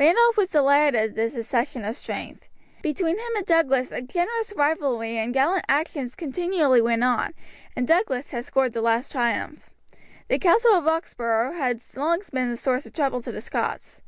[0.00, 2.48] Randolph was delighted at this accession of strength.
[2.82, 7.32] Between him and Douglas a generous rivalry in gallant actions continually went on,
[7.76, 9.70] and Douglas had scored the last triumph.
[10.26, 14.02] The castle of Roxburgh had long been a source of trouble to the Scots.